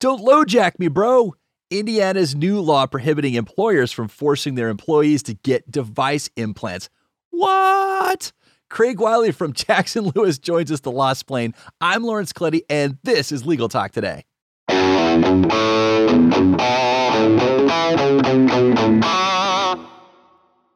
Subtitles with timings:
[0.00, 1.34] Don't LoJack me, bro.
[1.72, 6.88] Indiana's new law prohibiting employers from forcing their employees to get device implants.
[7.30, 8.30] What?
[8.70, 11.52] Craig Wiley from Jackson Lewis joins us to Lost Plane.
[11.80, 14.24] I'm Lawrence Colletti, and this is Legal Talk Today.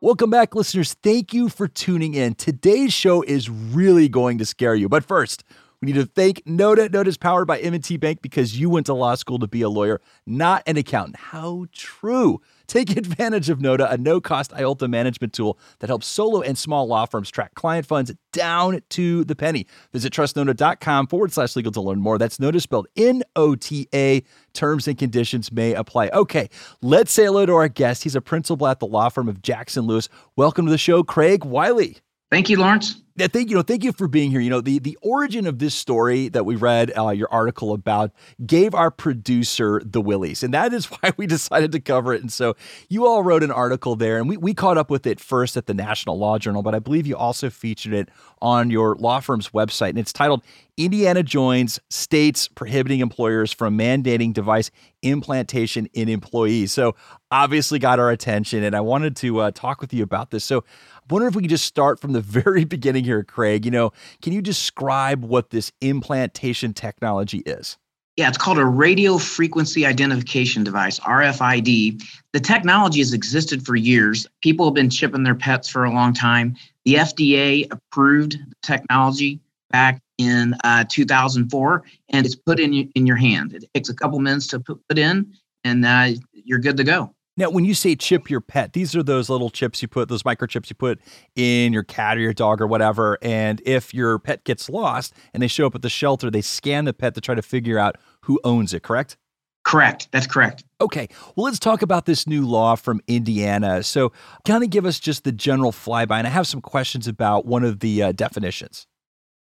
[0.00, 0.94] Welcome back, listeners.
[1.04, 2.34] Thank you for tuning in.
[2.34, 4.88] Today's show is really going to scare you.
[4.88, 5.44] But first,
[5.84, 6.88] we need to thank Nota.
[6.88, 9.68] Nota is powered by M&T Bank because you went to law school to be a
[9.68, 11.16] lawyer, not an accountant.
[11.16, 12.40] How true.
[12.66, 16.86] Take advantage of Nota, a no cost IOLTA management tool that helps solo and small
[16.86, 19.66] law firms track client funds down to the penny.
[19.92, 22.16] Visit trustnota.com forward slash legal to learn more.
[22.16, 24.22] That's Nota spelled N O T A.
[24.54, 26.08] Terms and conditions may apply.
[26.14, 26.48] Okay,
[26.80, 28.04] let's say hello to our guest.
[28.04, 30.08] He's a principal at the law firm of Jackson Lewis.
[30.34, 31.98] Welcome to the show, Craig Wiley.
[32.30, 33.03] Thank you, Lawrence.
[33.16, 34.40] Yeah, thank you know, thank you for being here.
[34.40, 38.10] You know, the the origin of this story that we read uh, your article about
[38.44, 42.22] gave our producer the willies, and that is why we decided to cover it.
[42.22, 42.56] And so
[42.88, 45.66] you all wrote an article there, and we we caught up with it first at
[45.66, 48.08] the National Law Journal, but I believe you also featured it
[48.42, 50.42] on your law firm's website, and it's titled
[50.76, 56.96] "Indiana joins states prohibiting employers from mandating device implantation in employees." So
[57.30, 60.44] obviously got our attention, and I wanted to uh, talk with you about this.
[60.44, 60.64] So
[60.96, 63.64] I wonder if we could just start from the very beginning here, Craig.
[63.64, 63.92] You know,
[64.22, 67.78] can you describe what this implantation technology is?
[68.16, 72.00] Yeah, it's called a radio frequency identification device, RFID.
[72.32, 74.26] The technology has existed for years.
[74.40, 76.56] People have been chipping their pets for a long time.
[76.84, 83.16] The FDA approved the technology back in uh, 2004, and it's put in, in your
[83.16, 83.52] hand.
[83.52, 87.12] It takes a couple minutes to put, put in, and uh, you're good to go.
[87.36, 90.22] Now, when you say chip your pet, these are those little chips you put, those
[90.22, 91.00] microchips you put
[91.34, 93.18] in your cat or your dog or whatever.
[93.22, 96.84] And if your pet gets lost and they show up at the shelter, they scan
[96.84, 99.16] the pet to try to figure out who owns it, correct?
[99.64, 100.08] Correct.
[100.12, 100.62] That's correct.
[100.80, 101.08] Okay.
[101.34, 103.82] Well, let's talk about this new law from Indiana.
[103.82, 104.12] So,
[104.44, 106.12] kind of give us just the general flyby.
[106.12, 108.86] And I have some questions about one of the uh, definitions.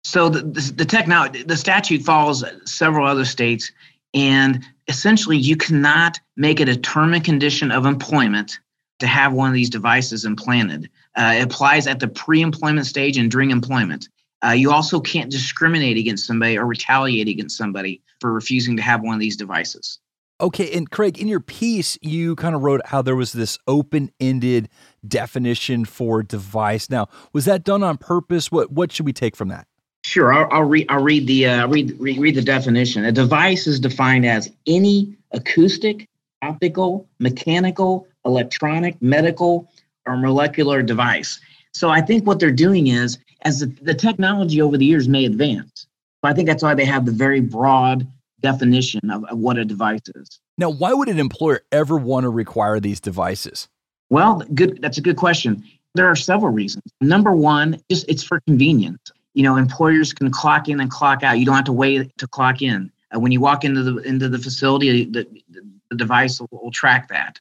[0.03, 3.71] So, the, the, the technology, the statute follows several other states
[4.15, 8.59] and essentially, you cannot make it a term and condition of employment
[8.99, 10.91] to have one of these devices implanted.
[11.17, 14.09] Uh, it applies at the pre employment stage and during employment.
[14.45, 19.03] Uh, you also can't discriminate against somebody or retaliate against somebody for refusing to have
[19.03, 19.99] one of these devices.
[20.41, 24.69] Okay, and Craig, in your piece, you kind of wrote how there was this open-ended
[25.07, 26.89] definition for device.
[26.89, 28.53] Now, was that done on purpose?
[28.53, 29.67] What what should we take from that?
[30.05, 30.87] Sure, I'll, I'll read.
[30.89, 33.05] I'll read the uh, read, read read the definition.
[33.05, 36.09] A device is defined as any acoustic,
[36.43, 39.71] optical, mechanical, electronic, medical,
[40.07, 41.41] or molecular device.
[41.73, 45.27] So I think what they're doing is, as the, the technology over the years may
[45.27, 45.87] advance,
[46.25, 48.07] so I think that's why they have the very broad
[48.41, 50.41] definition of, of what a device is.
[50.57, 53.69] Now, why would an employer ever want to require these devices?
[54.11, 54.81] Well, good.
[54.81, 55.65] That's a good question.
[55.95, 56.85] There are several reasons.
[57.01, 61.39] Number one, just it's for convenience you know employers can clock in and clock out.
[61.39, 62.91] You don't have to wait to clock in.
[63.15, 65.29] Uh, when you walk into the into the facility the,
[65.91, 67.39] the device will, will track that.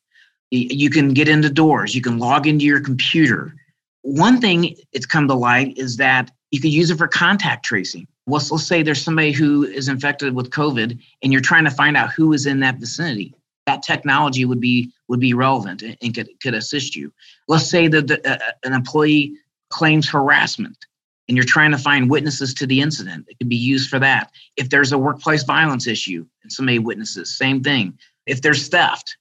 [0.51, 1.95] You can get into doors.
[1.95, 3.55] You can log into your computer.
[4.03, 8.07] One thing it's come to light is that you can use it for contact tracing.
[8.27, 11.97] Let's, let's say there's somebody who is infected with covid and you're trying to find
[11.97, 13.33] out who is in that vicinity.
[13.65, 17.11] That technology would be would be relevant and could, could assist you.
[17.47, 19.33] Let's say that the, uh, an employee
[19.69, 20.77] claims harassment
[21.27, 24.31] and you're trying to find witnesses to the incident, it could be used for that.
[24.55, 27.97] If there's a workplace violence issue and somebody witnesses, same thing.
[28.25, 29.17] If there's theft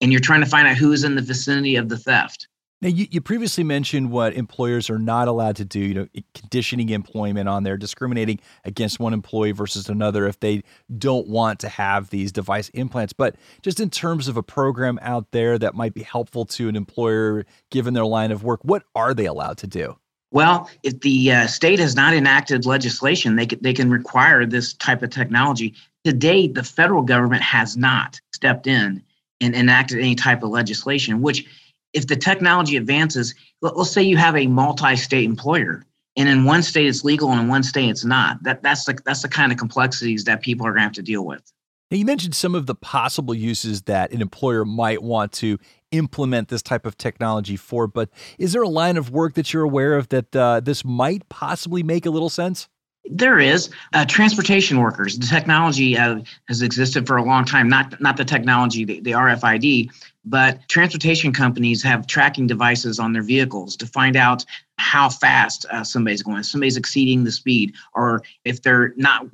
[0.00, 2.48] and you're trying to find out who is in the vicinity of the theft.
[2.80, 6.90] Now, you, you previously mentioned what employers are not allowed to do, you know, conditioning
[6.90, 10.62] employment on there, discriminating against one employee versus another if they
[10.96, 13.12] don't want to have these device implants.
[13.12, 16.76] But just in terms of a program out there that might be helpful to an
[16.76, 19.96] employer given their line of work, what are they allowed to do?
[20.30, 24.74] Well, if the uh, state has not enacted legislation, they can, they can require this
[24.74, 25.74] type of technology.
[26.04, 29.02] To date, the federal government has not stepped in
[29.40, 31.46] and enacted any type of legislation, which,
[31.94, 35.84] if the technology advances, let's say you have a multi state employer.
[36.16, 38.42] And in one state it's legal and in one state it's not.
[38.42, 41.02] That that's the that's the kind of complexities that people are going to have to
[41.02, 41.52] deal with.
[41.90, 45.58] Now, you mentioned some of the possible uses that an employer might want to
[45.92, 49.62] implement this type of technology for, but is there a line of work that you're
[49.62, 52.68] aware of that uh, this might possibly make a little sense?
[53.10, 55.18] There is uh, transportation workers.
[55.18, 57.68] The technology uh, has existed for a long time.
[57.68, 59.90] Not not the technology, the, the RFID,
[60.26, 64.44] but transportation companies have tracking devices on their vehicles to find out
[64.76, 66.42] how fast uh, somebody's going.
[66.42, 69.26] Somebody's exceeding the speed, or if they're not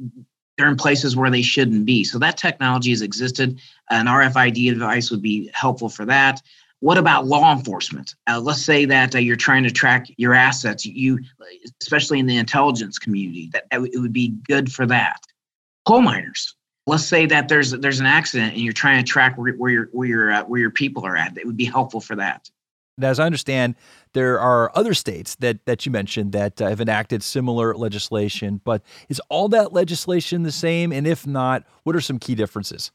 [0.56, 2.04] they're in places where they shouldn't be.
[2.04, 3.60] So that technology has existed.
[3.90, 6.40] An RFID device would be helpful for that.
[6.80, 8.14] What about law enforcement?
[8.28, 11.18] Uh, let's say that uh, you're trying to track your assets, you,
[11.80, 15.20] especially in the intelligence community, that, that it would be good for that.
[15.86, 16.54] Coal miners.
[16.86, 19.88] Let's say that there's there's an accident and you're trying to track where, where your
[19.92, 21.38] where your uh, where your people are at.
[21.38, 22.50] It would be helpful for that.
[23.00, 23.74] As I understand,
[24.12, 28.60] there are other states that that you mentioned that uh, have enacted similar legislation.
[28.64, 30.92] But is all that legislation the same?
[30.92, 32.92] And if not, what are some key differences?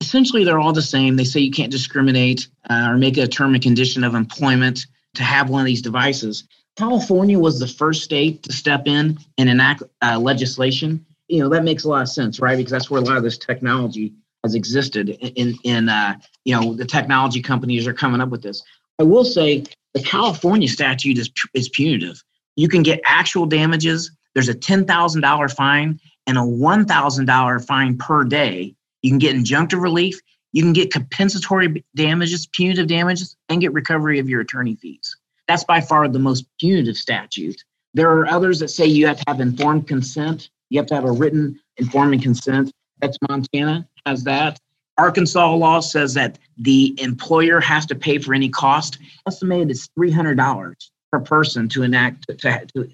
[0.00, 1.16] essentially they're all the same.
[1.16, 4.86] They say you can't discriminate uh, or make it a term and condition of employment
[5.14, 6.44] to have one of these devices.
[6.76, 11.04] California was the first state to step in and enact uh, legislation.
[11.28, 12.56] You know that makes a lot of sense, right?
[12.56, 14.14] Because that's where a lot of this technology
[14.44, 15.08] has existed.
[15.08, 18.62] In in uh, you know the technology companies are coming up with this.
[18.98, 19.64] I will say
[19.94, 22.22] the California statute is is punitive.
[22.56, 24.10] You can get actual damages.
[24.34, 28.74] There's a ten thousand dollar fine and a one thousand dollar fine per day
[29.06, 30.18] you can get injunctive relief.
[30.52, 35.16] You can get compensatory damages, punitive damages, and get recovery of your attorney fees.
[35.46, 37.62] That's by far the most punitive statute.
[37.94, 40.50] There are others that say you have to have informed consent.
[40.70, 42.72] You have to have a written informed consent.
[43.00, 44.58] That's Montana has that.
[44.98, 48.98] Arkansas law says that the employer has to pay for any cost.
[49.26, 50.74] Estimated is $300
[51.12, 52.88] per person to enact to, to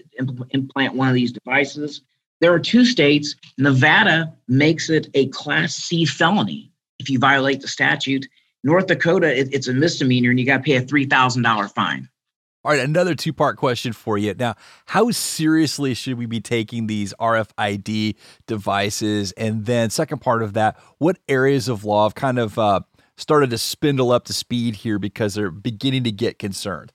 [0.50, 2.02] implant one of these devices.
[2.40, 3.37] There are two states.
[3.56, 8.26] Nevada makes it a Class C felony if you violate the statute.
[8.64, 11.69] North Dakota, it, it's a misdemeanor, and you got to pay a three thousand dollar
[11.69, 12.08] fine.
[12.64, 14.35] All right, another two part question for you.
[14.35, 14.55] Now,
[14.87, 18.14] how seriously should we be taking these RFID
[18.47, 19.32] devices?
[19.32, 22.81] And then, second part of that, what areas of law have kind of uh,
[23.17, 26.93] started to spindle up to speed here because they're beginning to get concerned?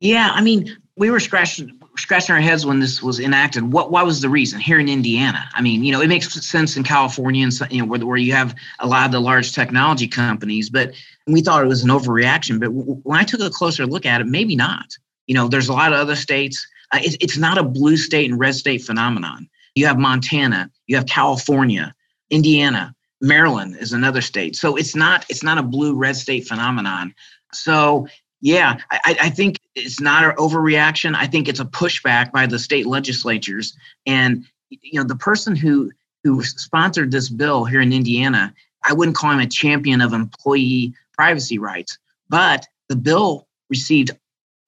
[0.00, 3.72] Yeah, I mean, we were scratching scratching our heads when this was enacted.
[3.72, 5.48] What why was the reason here in Indiana?
[5.52, 8.32] I mean, you know, it makes sense in California and you know where, where you
[8.32, 10.92] have a lot of the large technology companies, but
[11.26, 12.60] we thought it was an overreaction.
[12.60, 14.96] But when I took a closer look at it, maybe not.
[15.26, 16.66] You know, there's a lot of other states.
[16.92, 19.48] Uh, it, it's not a blue state and red state phenomenon.
[19.74, 21.92] You have Montana, you have California,
[22.30, 24.54] Indiana, Maryland is another state.
[24.54, 27.14] So it's not it's not a blue red state phenomenon.
[27.52, 28.06] So
[28.44, 31.14] yeah, I, I, think it's not an overreaction.
[31.16, 33.74] I think it's a pushback by the state legislatures.
[34.04, 35.90] And you know, the person who
[36.24, 38.52] who sponsored this bill here in Indiana,
[38.82, 41.96] I wouldn't call him a champion of employee privacy rights,
[42.28, 44.10] but the bill received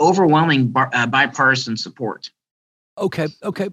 [0.01, 2.31] overwhelming bar, uh, bipartisan support.
[2.97, 3.69] Okay, okay.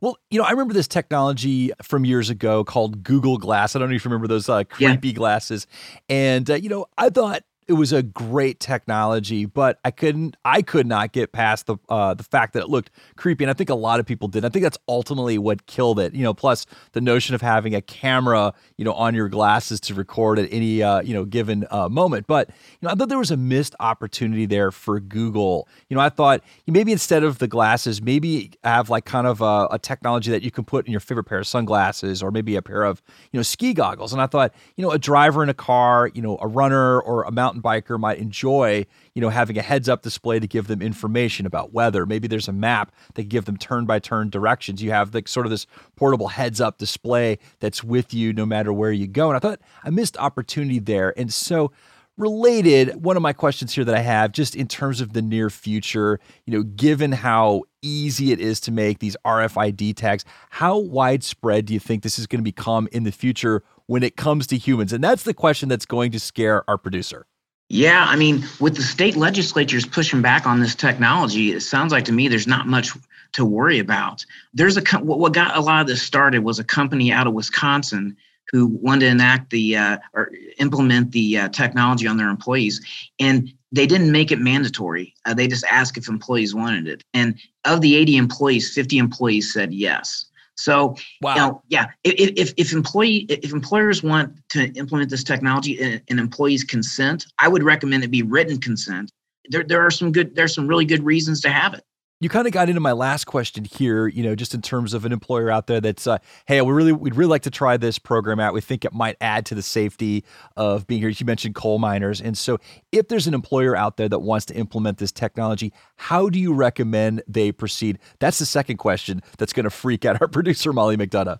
[0.00, 3.74] Well, you know, I remember this technology from years ago called Google Glass.
[3.74, 5.14] I don't know if you remember those uh, creepy yeah.
[5.14, 5.66] glasses.
[6.08, 10.62] And, uh, you know, I thought it was a great technology, but I couldn't I
[10.62, 13.68] could not get past the uh, the fact that it looked creepy, and I think
[13.68, 14.46] a lot of people did.
[14.46, 16.14] I think that's ultimately what killed it.
[16.14, 19.94] You know, plus the notion of having a camera, you know, on your glasses to
[19.94, 22.26] record at any uh, you know given uh, moment.
[22.26, 25.68] But you know, I thought there was a missed opportunity there for Google.
[25.90, 29.68] You know, I thought maybe instead of the glasses, maybe have like kind of a,
[29.72, 32.62] a technology that you can put in your favorite pair of sunglasses, or maybe a
[32.62, 34.14] pair of you know ski goggles.
[34.14, 37.24] And I thought, you know, a driver in a car, you know, a runner or
[37.24, 40.66] a mountain mountain biker might enjoy, you know, having a heads up display to give
[40.66, 42.06] them information about weather.
[42.06, 44.82] Maybe there's a map that give them turn by turn directions.
[44.82, 45.66] You have like sort of this
[45.96, 49.28] portable heads up display that's with you no matter where you go.
[49.28, 51.14] And I thought I missed opportunity there.
[51.18, 51.72] And so
[52.16, 55.50] related, one of my questions here that I have just in terms of the near
[55.50, 61.66] future, you know, given how easy it is to make these RFID tags, how widespread
[61.66, 64.56] do you think this is going to become in the future when it comes to
[64.56, 64.92] humans?
[64.92, 67.26] And that's the question that's going to scare our producer.
[67.70, 72.06] Yeah, I mean, with the state legislatures pushing back on this technology, it sounds like
[72.06, 72.92] to me there's not much
[73.32, 74.24] to worry about.
[74.54, 78.16] There's a what got a lot of this started was a company out of Wisconsin
[78.50, 82.80] who wanted to enact the uh, or implement the uh, technology on their employees,
[83.20, 85.14] and they didn't make it mandatory.
[85.26, 89.52] Uh, they just asked if employees wanted it, and of the 80 employees, 50 employees
[89.52, 90.24] said yes.
[90.58, 91.34] So, wow.
[91.34, 96.02] you know, yeah, if, if, if employee if employers want to implement this technology and,
[96.08, 99.12] and employees consent, I would recommend it be written consent.
[99.50, 101.84] There, there are some good there's some really good reasons to have it
[102.20, 105.04] you kind of got into my last question here, you know, just in terms of
[105.04, 107.98] an employer out there that's, uh, hey, we really, we'd really like to try this
[107.98, 108.52] program out.
[108.52, 110.24] We think it might add to the safety
[110.56, 111.10] of being here.
[111.10, 112.20] You mentioned coal miners.
[112.20, 112.58] And so
[112.90, 116.52] if there's an employer out there that wants to implement this technology, how do you
[116.52, 118.00] recommend they proceed?
[118.18, 121.38] That's the second question that's going to freak out our producer, Molly McDonough.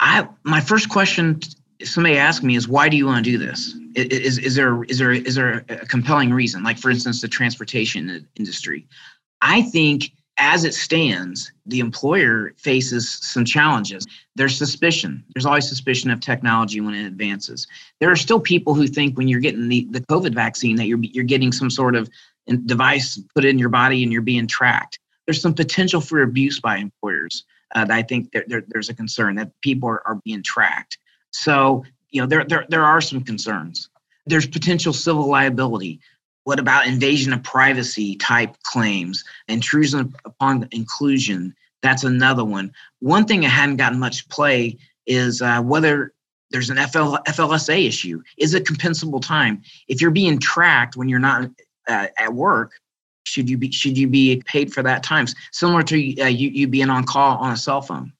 [0.00, 1.40] I, my first question
[1.84, 4.98] somebody asked me is why do you want to do this is, is there is
[4.98, 8.84] there is there a compelling reason like for instance the transportation industry
[9.40, 14.06] I think as it stands, the employer faces some challenges.
[14.36, 15.24] There's suspicion.
[15.34, 17.66] There's always suspicion of technology when it advances.
[18.00, 21.00] There are still people who think when you're getting the, the COVID vaccine that you're
[21.02, 22.08] you're getting some sort of
[22.64, 25.00] device put in your body and you're being tracked.
[25.26, 27.44] There's some potential for abuse by employers.
[27.74, 30.98] Uh, I think there, there, there's a concern that people are, are being tracked.
[31.32, 33.90] So you know there, there there are some concerns.
[34.24, 36.00] There's potential civil liability.
[36.48, 41.54] What about invasion of privacy type claims, intrusion upon seclusion?
[41.82, 42.72] That's another one.
[43.00, 46.14] One thing that hadn't gotten much play is uh, whether
[46.50, 48.22] there's an FL, FLSA issue.
[48.38, 49.60] Is it compensable time?
[49.88, 51.50] If you're being tracked when you're not
[51.86, 52.72] uh, at work,
[53.24, 55.26] should you be should you be paid for that time?
[55.52, 58.10] Similar to uh, you you being on call on a cell phone.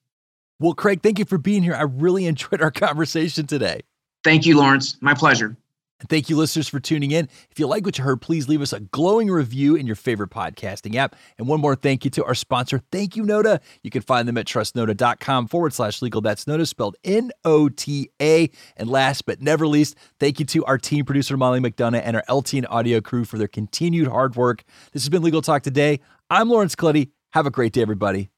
[0.61, 1.75] Well, Craig, thank you for being here.
[1.75, 3.81] I really enjoyed our conversation today.
[4.23, 4.99] Thank you, Lawrence.
[5.01, 5.57] My pleasure.
[6.01, 7.29] And thank you, listeners, for tuning in.
[7.51, 10.31] If you like what you heard, please leave us a glowing review in your favorite
[10.31, 11.17] podcasting app.
[11.39, 13.61] And one more thank you to our sponsor, Thank You Nota.
[13.83, 16.21] You can find them at trustnota.com forward slash legal.
[16.21, 18.51] That's Nota spelled N O T A.
[18.77, 22.25] And last but never least, thank you to our team producer, Molly McDonough, and our
[22.29, 24.63] LT and audio crew for their continued hard work.
[24.93, 26.01] This has been Legal Talk Today.
[26.31, 27.11] I'm Lawrence Colletti.
[27.33, 28.31] Have a great day, everybody.